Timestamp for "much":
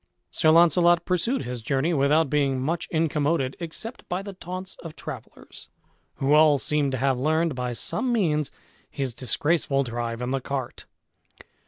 2.59-2.87